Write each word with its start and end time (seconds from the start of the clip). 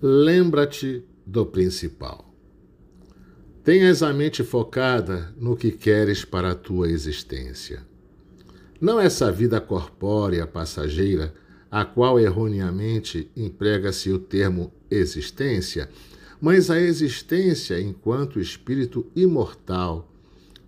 lembra-te 0.00 1.02
do 1.26 1.44
principal. 1.44 2.32
Tenhas 3.64 4.02
a 4.02 4.12
mente 4.12 4.44
focada 4.44 5.34
no 5.36 5.56
que 5.56 5.72
queres 5.72 6.24
para 6.24 6.52
a 6.52 6.54
tua 6.54 6.88
existência. 6.88 7.82
Não 8.80 9.00
essa 9.00 9.30
vida 9.32 9.60
corpórea 9.60 10.46
passageira, 10.46 11.34
a 11.70 11.84
qual 11.84 12.18
erroneamente 12.18 13.30
emprega-se 13.36 14.10
o 14.10 14.18
termo 14.18 14.72
existência, 14.90 15.90
mas 16.40 16.70
a 16.70 16.80
existência 16.80 17.80
enquanto 17.80 18.40
espírito 18.40 19.04
imortal, 19.14 20.10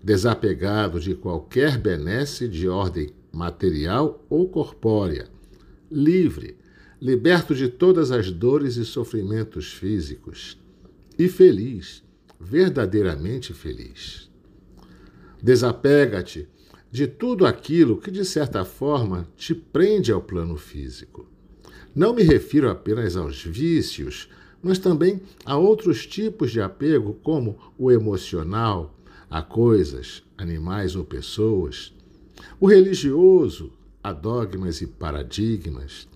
desapegado 0.03 0.99
de 0.99 1.15
qualquer 1.15 1.79
benesse 1.79 2.49
de 2.49 2.69
ordem 2.69 3.11
material 3.33 4.25
ou 4.29 4.49
corpórea, 4.49 5.29
livre, 5.91 6.60
liberto 7.01 7.55
de 7.55 7.69
todas 7.69 8.11
as 8.11 8.31
dores 8.31 8.77
e 8.77 8.85
sofrimentos 8.85 9.73
físicos, 9.73 10.59
e 11.19 11.29
feliz, 11.29 12.03
verdadeiramente 12.39 13.55
feliz. 13.55 14.31
Desapega-te 15.43 16.47
de 16.91 17.07
tudo 17.07 17.47
aquilo 17.47 17.99
que, 17.99 18.11
de 18.11 18.25
certa 18.25 18.65
forma, 18.65 19.27
te 19.37 19.55
prende 19.55 20.13
ao 20.13 20.21
plano 20.21 20.57
físico. 20.57 21.27
Não 21.95 22.13
me 22.13 22.23
refiro 22.23 22.69
apenas 22.69 23.17
aos 23.17 23.43
vícios, 23.43 24.29
mas 24.63 24.79
também 24.79 25.23
a 25.45 25.57
outros 25.57 26.07
tipos 26.07 26.51
de 26.51 26.61
apego, 26.61 27.15
como 27.23 27.59
o 27.79 27.91
emocional, 27.91 28.95
a 29.31 29.41
coisas, 29.41 30.23
animais 30.37 30.95
ou 30.97 31.05
pessoas, 31.05 31.95
o 32.59 32.67
religioso, 32.67 33.73
a 34.03 34.13
dogmas 34.13 34.81
e 34.81 34.87
paradigmas, 34.87 36.09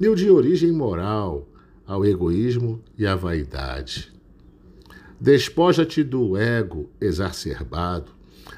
o 0.00 0.14
de 0.14 0.30
origem 0.30 0.72
moral, 0.72 1.48
ao 1.86 2.04
egoísmo 2.04 2.82
e 2.98 3.06
à 3.06 3.14
vaidade. 3.14 4.12
Despoja-te 5.20 6.02
do 6.02 6.36
ego 6.36 6.90
exacerbado, 7.00 8.12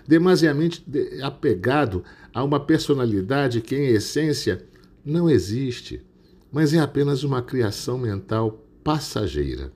demasiadamente 0.06 0.84
apegado 1.22 2.02
a 2.32 2.42
uma 2.42 2.58
personalidade 2.58 3.60
que, 3.60 3.76
em 3.76 3.88
essência, 3.88 4.64
não 5.04 5.30
existe, 5.30 6.02
mas 6.50 6.72
é 6.72 6.78
apenas 6.78 7.22
uma 7.22 7.42
criação 7.42 7.98
mental 7.98 8.64
passageira, 8.82 9.70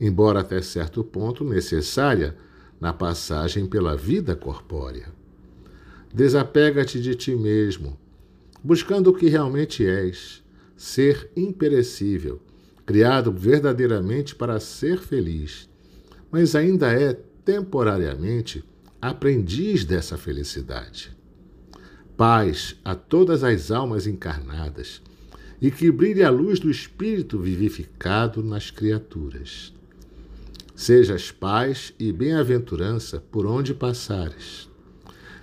embora 0.00 0.40
até 0.40 0.60
certo 0.62 1.02
ponto 1.02 1.44
necessária 1.44 2.36
na 2.80 2.92
passagem 2.92 3.66
pela 3.66 3.96
vida 3.96 4.36
corpórea. 4.36 5.08
Desapega-te 6.12 7.00
de 7.00 7.14
ti 7.14 7.34
mesmo, 7.34 7.98
buscando 8.62 9.10
o 9.10 9.14
que 9.14 9.28
realmente 9.28 9.86
és, 9.86 10.42
ser 10.82 11.30
imperecível, 11.36 12.42
criado 12.84 13.30
verdadeiramente 13.30 14.34
para 14.34 14.58
ser 14.58 14.98
feliz, 14.98 15.70
mas 16.28 16.56
ainda 16.56 16.92
é 16.92 17.16
temporariamente 17.44 18.64
aprendiz 19.00 19.84
dessa 19.84 20.18
felicidade. 20.18 21.16
Paz 22.16 22.74
a 22.84 22.96
todas 22.96 23.44
as 23.44 23.70
almas 23.70 24.08
encarnadas 24.08 25.00
e 25.60 25.70
que 25.70 25.88
brilhe 25.88 26.24
a 26.24 26.30
luz 26.30 26.58
do 26.58 26.68
Espírito 26.68 27.38
vivificado 27.38 28.42
nas 28.42 28.68
criaturas. 28.72 29.72
Sejas 30.74 31.30
paz 31.30 31.94
e 31.96 32.12
bem-aventurança 32.12 33.22
por 33.30 33.46
onde 33.46 33.72
passares. 33.72 34.68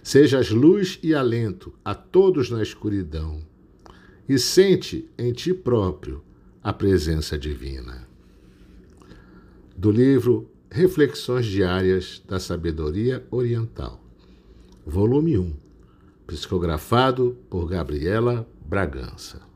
Sejas 0.03 0.49
luz 0.49 0.99
e 1.01 1.15
alento 1.15 1.73
a 1.83 1.95
todos 1.95 2.49
na 2.49 2.61
escuridão. 2.61 3.47
E 4.29 4.37
sente 4.37 5.09
em 5.17 5.33
ti 5.33 5.55
próprio 5.55 6.23
a 6.61 6.71
presença 6.71 7.35
divina. 7.35 8.07
Do 9.75 9.89
livro 9.89 10.51
Reflexões 10.69 11.47
Diárias 11.47 12.21
da 12.27 12.39
Sabedoria 12.39 13.25
Oriental, 13.31 13.99
volume 14.85 15.35
1, 15.35 15.55
psicografado 16.27 17.39
por 17.49 17.67
Gabriela 17.67 18.47
Bragança. 18.63 19.48